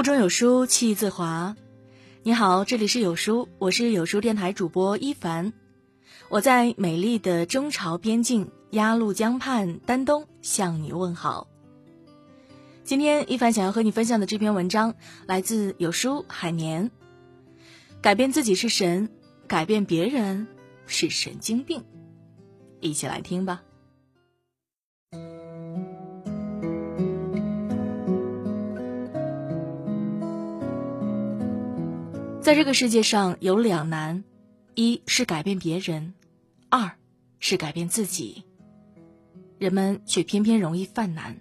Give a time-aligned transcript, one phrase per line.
[0.00, 1.54] 腹中有书气自华。
[2.22, 5.52] 你好，这里是有书，我是有书电台主播一凡，
[6.30, 11.48] 我在美丽的中朝边境鸭绿江畔丹东向你问好。
[12.82, 14.94] 今天一凡想要和你分享的这篇文章
[15.26, 16.90] 来自有书海绵。
[18.00, 19.10] 改变自己是神，
[19.46, 20.46] 改变别人
[20.86, 21.84] 是神经病。
[22.80, 23.60] 一起来听吧。
[32.50, 34.24] 在这个世界上有两难，
[34.74, 36.14] 一是改变别人，
[36.68, 36.96] 二
[37.38, 38.42] 是改变自己。
[39.56, 41.36] 人们却偏偏容易犯难，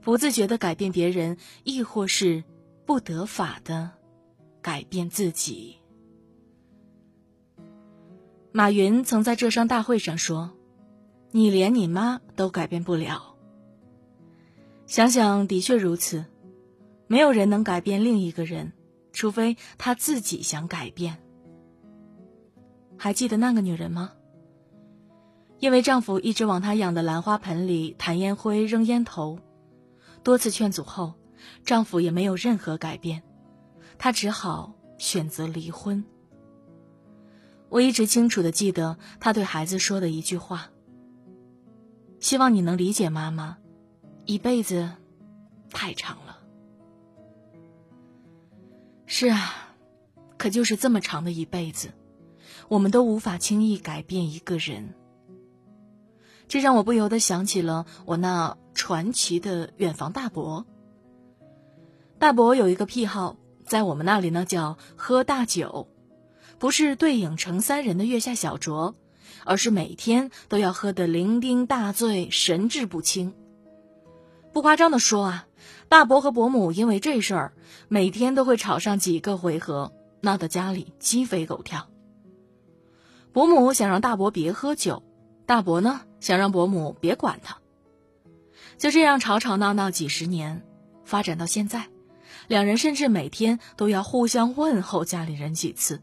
[0.00, 2.44] 不自觉的改变别人，亦或是
[2.86, 3.90] 不得法的
[4.62, 5.76] 改变自己。
[8.52, 10.56] 马云曾在浙商大会上说
[11.30, 13.36] ：“你连你妈都改变不了。”
[14.88, 16.24] 想想的确如此，
[17.06, 18.72] 没有人能改变另一个人。
[19.16, 21.16] 除非她自己想改变。
[22.98, 24.12] 还记得那个女人吗？
[25.58, 29.38] 因为丈夫一直往她养的兰花盆里弹烟灰、扔烟头，
[30.22, 31.14] 多次劝阻后，
[31.64, 33.22] 丈夫也没有任何改变，
[33.96, 36.04] 她只好选择离婚。
[37.70, 40.68] 我一直清楚的记得她对孩子说的一句话
[42.20, 43.56] ：“希望你能理解妈妈，
[44.26, 44.90] 一辈子
[45.70, 46.24] 太长了。”
[49.08, 49.74] 是啊，
[50.36, 51.92] 可就是这么长的一辈子，
[52.68, 54.94] 我们都无法轻易改变一个人。
[56.48, 60.66] 这让我不由得想起了我那传奇的远房大伯。
[62.18, 65.88] 大伯有一个癖好，在我们那里呢叫喝大酒，
[66.58, 68.94] 不是对影成三人的月下小酌，
[69.44, 73.34] 而是每天都要喝得酩酊大醉、神志不清。
[74.52, 75.45] 不夸张的说啊。
[75.88, 77.52] 大伯和伯母因为这事儿，
[77.88, 81.88] 每天都会吵上几个回合，闹得家里鸡飞狗跳。
[83.32, 85.02] 伯母想让大伯别喝酒，
[85.46, 87.58] 大伯呢想让伯母别管他。
[88.78, 90.62] 就这样吵吵闹闹几十年，
[91.04, 91.88] 发展到现在，
[92.48, 96.02] 两人甚至每天都要互相问候家里人几次，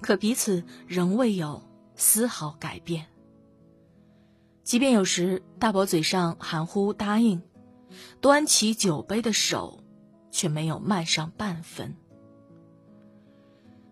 [0.00, 1.62] 可彼此仍未有
[1.96, 3.06] 丝毫改变。
[4.64, 7.42] 即便有时大伯嘴上含糊答应。
[8.20, 9.82] 端起酒杯的手，
[10.30, 11.96] 却没有慢上半分。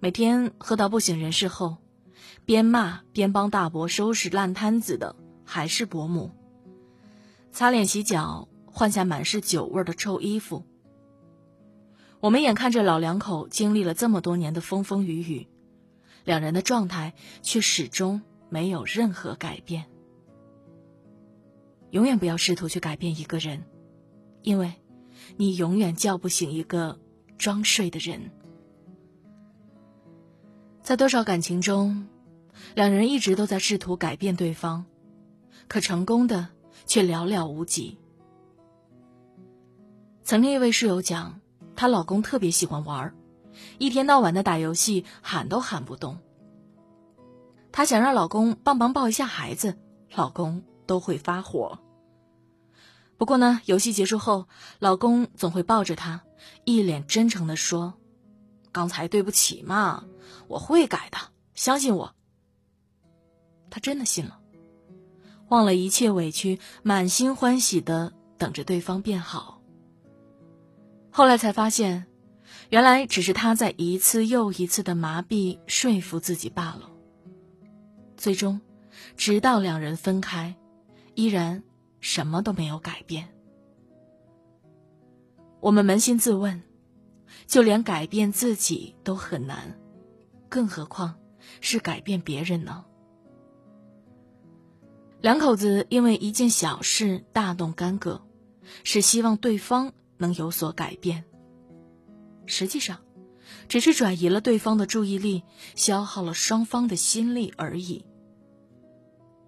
[0.00, 1.78] 每天喝到不省人事后，
[2.44, 6.30] 边骂边帮大伯收拾烂摊子的还是伯母。
[7.50, 10.64] 擦脸洗脚，换下满是酒味的臭衣服。
[12.20, 15.48] 我们眼看着老两口经历了这么多年的风风雨雨，
[16.24, 19.86] 两人的状态却始终没有任何改变。
[21.90, 23.64] 永远不要试图去改变一个人。
[24.48, 24.72] 因为，
[25.36, 26.98] 你永远叫不醒一个
[27.36, 28.30] 装睡的人。
[30.80, 32.08] 在多少感情中，
[32.74, 34.84] 两人一直都在试图改变对方，
[35.68, 36.48] 可成功的
[36.86, 37.98] 却寥寥无几。
[40.22, 41.38] 曾经一位室友讲，
[41.76, 43.14] 她老公特别喜欢玩，
[43.76, 46.16] 一天到晚的打游戏，喊都喊不动。
[47.70, 49.76] 她想让老公帮忙抱一下孩子，
[50.14, 51.78] 老公都会发火。
[53.18, 54.46] 不过呢，游戏结束后，
[54.78, 56.22] 老公总会抱着她，
[56.64, 57.94] 一脸真诚的说
[58.70, 60.04] ：“刚才对不起嘛，
[60.46, 61.18] 我会改的，
[61.52, 62.14] 相信我。”
[63.70, 64.38] 她真的信了，
[65.48, 69.60] 忘了一切委屈，满心欢喜的等着对方变好。
[71.10, 72.06] 后来才发现，
[72.70, 76.88] 原来只是他在一次又一次的麻痹说服自己罢了。
[78.16, 78.60] 最终，
[79.16, 80.54] 直到两人分开，
[81.16, 81.64] 依然。
[82.00, 83.28] 什么都没有改变。
[85.60, 86.62] 我们扪心自问，
[87.46, 89.78] 就连改变自己都很难，
[90.48, 91.18] 更何况
[91.60, 92.84] 是改变别人呢？
[95.20, 98.22] 两口子因为一件小事大动干戈，
[98.84, 101.24] 是希望对方能有所改变。
[102.46, 103.00] 实际上，
[103.66, 105.42] 只是转移了对方的注意力，
[105.74, 108.04] 消耗了双方的心力而已。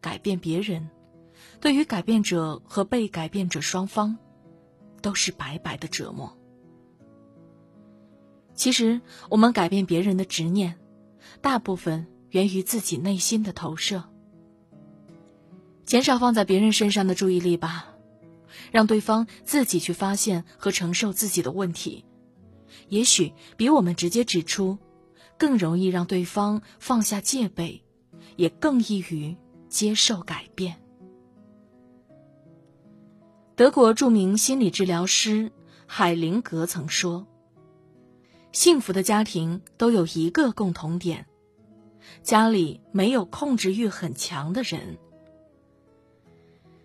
[0.00, 0.90] 改变别人。
[1.62, 4.18] 对于改变者和被改变者双方，
[5.00, 6.36] 都是白白的折磨。
[8.52, 9.00] 其实，
[9.30, 10.76] 我们改变别人的执念，
[11.40, 14.02] 大部分源于自己内心的投射。
[15.84, 17.94] 减少放在别人身上的注意力吧，
[18.72, 22.04] 让对方自己去发现和承受自己的问题，
[22.88, 24.78] 也许比我们直接指出，
[25.38, 27.84] 更容易让对方放下戒备，
[28.34, 29.36] 也更易于
[29.68, 30.81] 接受改变。
[33.54, 35.52] 德国著名心理治疗师
[35.86, 37.26] 海灵格曾说
[38.50, 41.26] ：“幸福的家庭都有一个共同点，
[42.22, 44.96] 家里没有控制欲很强的人。”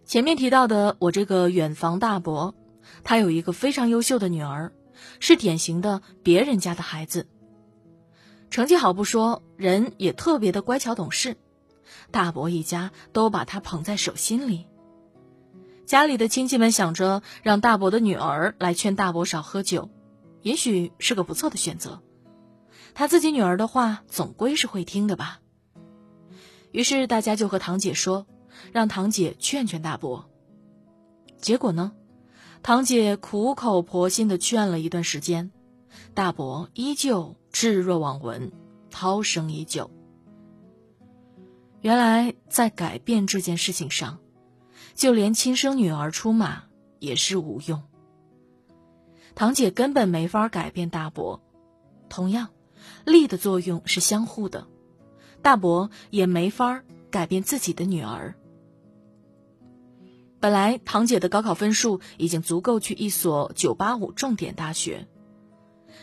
[0.03, 2.53] 前面提到的我这个远房大伯，
[3.01, 4.73] 他有一个非常优秀的女儿，
[5.21, 7.27] 是典型的别人家的孩子。
[8.49, 11.37] 成绩好不说，人也特别的乖巧懂事，
[12.11, 14.67] 大伯一家都把他捧在手心里。
[15.87, 19.89] 家里的亲戚们想着让大伯的女儿来劝大伯少喝酒，
[20.41, 22.03] 也许是个不错的选择。
[22.93, 25.39] 他自己女儿的话总归是会听的吧。
[26.71, 28.27] 于是大家就和堂姐说，
[28.73, 30.29] 让堂姐劝劝大伯。
[31.37, 31.93] 结果呢，
[32.61, 35.51] 堂姐苦口婆心的劝了一段时间，
[36.13, 38.51] 大伯依旧置若罔闻，
[38.91, 39.89] 涛声依旧。
[41.79, 44.19] 原来在改变这件事情上。
[44.97, 46.63] 就连亲生女儿出马
[46.97, 47.83] 也是无用，
[49.35, 51.43] 堂姐根本没法改变大伯，
[52.09, 52.49] 同样，
[53.05, 54.67] 力的作用是相互的，
[55.43, 58.33] 大伯也没法改变自己的女儿。
[60.39, 65.07] 本来堂姐的高考分数已经足够去一所九八五重点大学，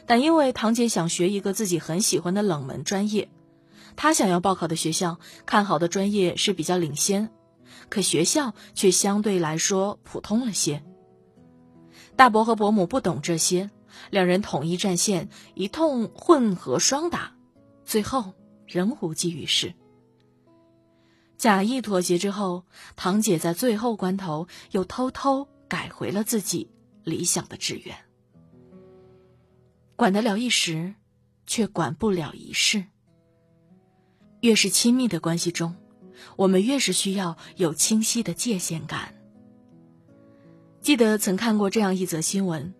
[0.07, 3.29] 但因为堂姐想学一个自己很喜欢的冷门专业，
[3.97, 7.33] 她想要报考的学校看好的专业是比较领先。
[7.89, 10.83] 可学校却相对来说普通了些。
[12.17, 13.71] 大伯和伯母不懂这些，
[14.11, 17.35] 两人统一战线，一通混合双打，
[17.85, 18.33] 最后
[18.67, 19.75] 仍无济于事。
[21.37, 22.65] 假意妥协之后，
[22.97, 26.71] 堂姐在最后关头又偷偷改回了自己
[27.03, 27.97] 理想的志愿。
[29.97, 30.95] 管得了一时，
[31.47, 32.85] 却管不了一世。
[34.41, 35.75] 越是亲密的关系中。
[36.37, 39.15] 我们越是需要有清晰的界限感。
[40.81, 42.75] 记得曾看过这样一则新闻：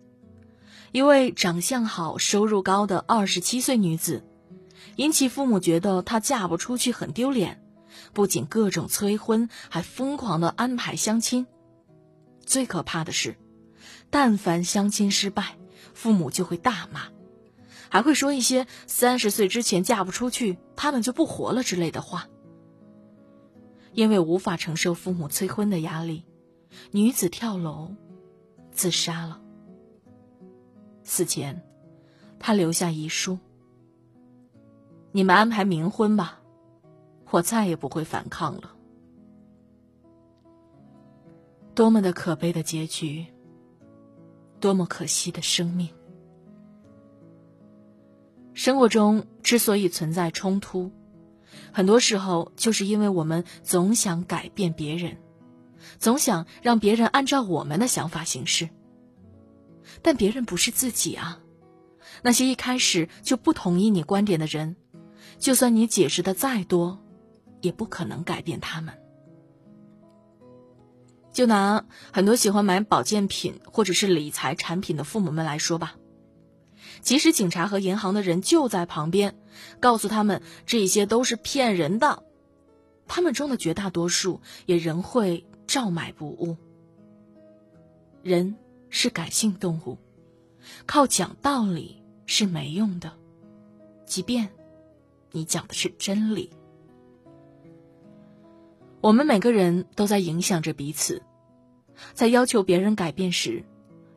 [0.91, 4.23] 一位长相好、收入高的二十七岁女子，
[4.95, 7.63] 因其父母觉得她嫁不出去很丢脸，
[8.13, 11.47] 不仅各种催婚，还疯狂的安排相亲。
[12.45, 13.35] 最可怕的是，
[14.11, 15.57] 但凡相亲失败，
[15.95, 17.07] 父母就会大骂，
[17.89, 22.27] 还会说一些“三十岁之前嫁不出去，他们就不活了”之类的话。
[23.95, 26.25] 因为无法承受父母催婚的压力，
[26.91, 27.95] 女子跳楼
[28.71, 29.41] 自杀了。
[31.03, 31.63] 死前，
[32.37, 33.39] 她留下遗书
[35.13, 36.41] ：“你们安排冥婚吧，
[37.31, 38.75] 我再也不会反抗了。”
[41.73, 43.25] 多么的可悲的结局，
[44.59, 45.89] 多么可惜的生命。
[48.53, 50.91] 生活中之所以存在冲突。
[51.71, 55.17] 很多时候，就是因为我们总想改变别人，
[55.99, 58.69] 总想让别人按照我们的想法行事。
[60.01, 61.39] 但别人不是自己啊！
[62.21, 64.75] 那些一开始就不同意你观点的人，
[65.37, 67.03] 就算你解释的再多，
[67.61, 68.93] 也不可能改变他们。
[71.31, 75.95] 就拿很多喜欢买保健品或者是理财产品的父母们来说吧。
[77.01, 79.35] 即使警察和银行的人就在旁边，
[79.79, 82.23] 告诉他们这些都是骗人的，
[83.07, 86.55] 他们中的绝大多数也仍会照买不误。
[88.23, 88.55] 人
[88.89, 89.97] 是感性动物，
[90.85, 93.11] 靠讲道理是没用的，
[94.05, 94.49] 即便
[95.31, 96.49] 你讲的是真理。
[99.01, 101.21] 我们每个人都在影响着彼此，
[102.13, 103.63] 在要求别人改变时，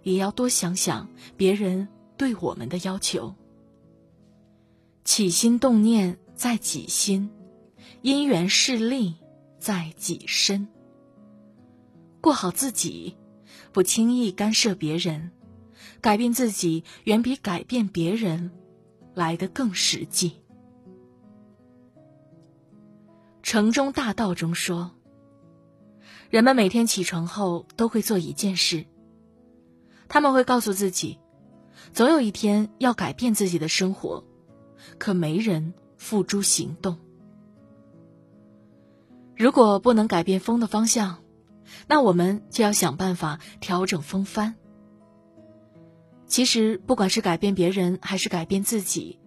[0.03, 1.87] 也要多想想别人。
[2.19, 3.35] 对我们的要求，
[5.05, 7.31] 起心动念在己心，
[8.03, 9.15] 因缘势利
[9.59, 10.69] 在己身。
[12.21, 13.17] 过好自己，
[13.73, 15.31] 不轻易干涉别人，
[16.01, 18.51] 改变自己远比改变别人
[19.15, 20.33] 来得更实际。
[23.45, 24.91] 城中大道中说，
[26.29, 28.85] 人们每天起床后都会做一件事，
[30.09, 31.17] 他们会告诉自己。
[31.93, 34.25] 总有一天要改变自己的生活，
[34.99, 36.99] 可没人付诸行动。
[39.37, 41.19] 如果不能改变风的方向，
[41.87, 44.55] 那我们就要想办法调整风帆。
[46.27, 49.19] 其实，不管是改变别人还是改变自己，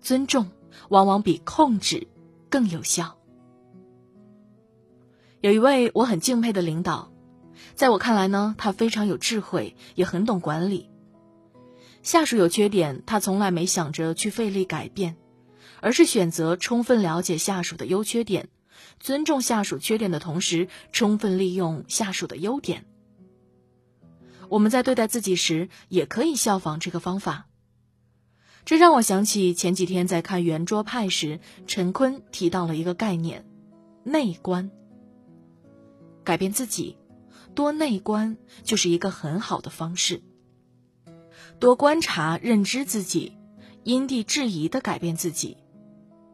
[0.00, 0.50] 尊重
[0.88, 2.06] 往往比控制
[2.50, 3.16] 更有效。
[5.40, 7.12] 有一位我很敬佩的领导，
[7.74, 10.90] 在我看来呢，他非常有智慧，也很懂管理。
[12.04, 15.16] 下属有缺点，他从来没想着去费力改变，
[15.80, 18.50] 而是选择充分了解下属的优缺点，
[19.00, 22.84] 尊重下属缺点的同时，充分利用下属的优点。
[24.50, 27.46] 我们在对待自己时，也可以效仿这个方法。
[28.66, 33.46] 这让我想起前几天在看圆桌派时，陈坤提到了一个概念：
[34.04, 34.70] 内观。
[36.22, 36.98] 改变自己，
[37.54, 40.22] 多内观就是一个很好的方式。
[41.58, 43.36] 多观察、认知自己，
[43.82, 45.56] 因地制宜的改变自己，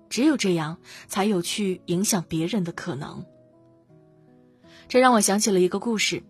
[0.08, 3.24] 只有这样，才有去影响别人的可能。
[4.88, 6.22] 这让我想起了一个故事，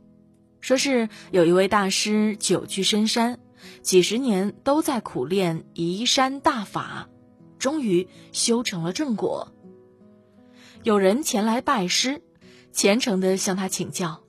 [0.61, 3.41] 说是有一位大师久居深山。
[3.83, 7.11] 几十年都在苦练移山大法，
[7.59, 9.53] 终于修成了正果。
[10.83, 12.23] 有人前来拜师，
[12.73, 14.23] 虔诚的向他请教：“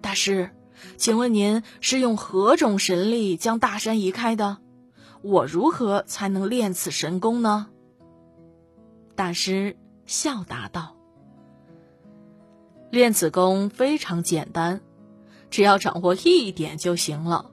[0.00, 0.50] 大师，
[0.96, 4.58] 请问您是用何种神力将大山移开的？
[5.22, 7.68] 我如何才能练此神功呢？”
[9.14, 10.96] 大师笑答道
[12.90, 14.80] ：“练此功非常简单，
[15.50, 17.50] 只要掌握一点就行了。”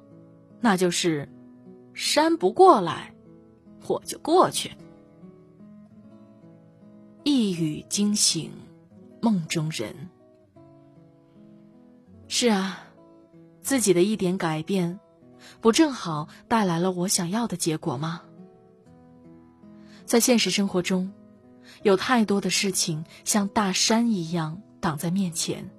[0.62, 1.30] 那就是，
[1.94, 3.14] 山不过来，
[3.88, 4.72] 我就过去。
[7.24, 8.52] 一语惊醒
[9.22, 10.10] 梦中人。
[12.28, 12.89] 是啊，
[13.70, 15.00] 自己的一点改变，
[15.62, 18.24] 不正好带来了我想要的结果吗？
[20.08, 21.14] 在现实生活中，
[21.84, 25.70] 有太多的事情像大山一样挡在面前，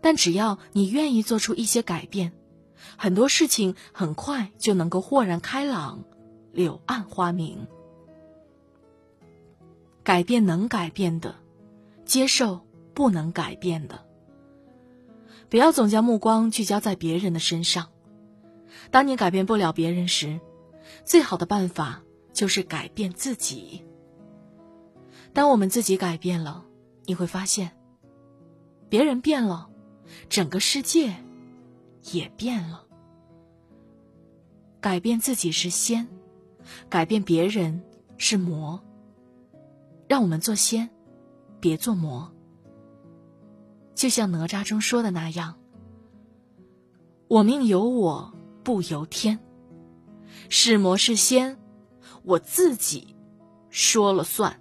[0.00, 2.32] 但只要你愿意做出一些改变。
[2.96, 6.04] 很多事情很快就能够豁然开朗，
[6.52, 7.66] 柳暗花明。
[10.04, 11.34] 改变能改变的，
[12.04, 14.03] 接受不能改变的。
[15.54, 17.86] 不要总将目光聚焦在别人的身上。
[18.90, 20.40] 当你改变不了别人时，
[21.04, 23.84] 最好的办法就是改变自己。
[25.32, 26.64] 当我们自己改变了，
[27.04, 27.70] 你会发现，
[28.88, 29.70] 别人变了，
[30.28, 31.14] 整个世界。
[32.12, 32.84] 也变了。
[34.80, 36.08] 改变自己是仙，
[36.88, 37.80] 改变别人
[38.18, 38.82] 是魔。
[40.08, 40.90] 让我们做仙，
[41.60, 42.33] 别做魔。
[43.94, 45.54] 就像哪吒中说的那样
[47.28, 48.32] ：“我命由我
[48.62, 49.38] 不由天，
[50.48, 51.56] 是魔是仙，
[52.22, 53.14] 我自己
[53.70, 54.60] 说了算。”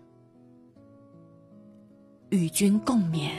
[2.29, 3.29] 与君共勉。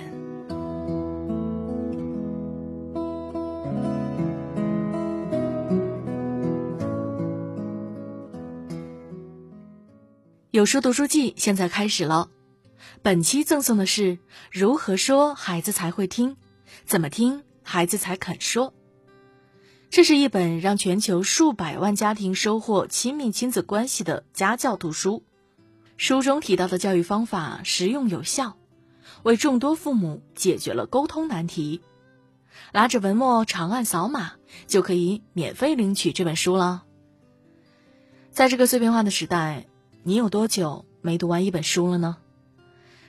[10.50, 12.30] 有书读书记现在开始了，
[13.04, 14.18] 本期赠送的是
[14.50, 16.38] 如何说孩子才会听，
[16.87, 18.73] 怎么听孩子才肯说。
[19.90, 25.23] 这是一本让全球数百万家庭收获亲密亲子关系的家教图书。
[25.99, 28.56] 书中提到的教育方法实用有效，
[29.23, 31.82] 为众多父母解决了沟通难题。
[32.73, 34.32] 拿着文末长按扫码，
[34.66, 36.84] 就可以免费领取这本书了。
[38.30, 39.66] 在这个碎片化的时代。
[40.06, 42.18] 你有多久没读完一本书了呢？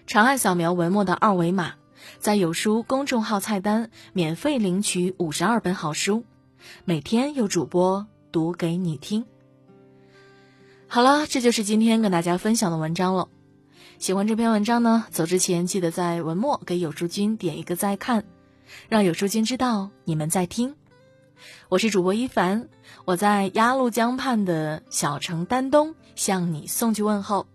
[0.07, 1.73] 长按扫描文末的二维码，
[2.19, 6.23] 在有书公众号菜单免费领取五十二本好书，
[6.83, 9.25] 每天有主播读给你听。
[10.87, 13.29] 好了，这就是今天跟大家分享的文章了。
[13.97, 18.25] 喜欢这篇文章呢，走之前记得在文末给有书君点一个再看，
[18.87, 20.75] 让有书君知道你们在听。
[21.67, 22.69] 我是主播一凡，
[23.05, 27.47] 我在鸭绿江畔的小城丹东向你送去问候。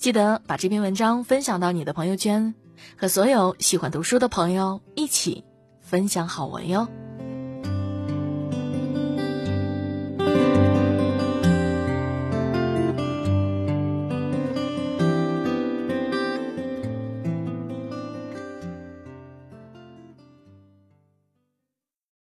[0.00, 2.54] 记得把这篇文章分享到你的朋友圈，
[2.96, 5.44] 和所有喜欢读书的朋友一起
[5.82, 6.88] 分享好文哟。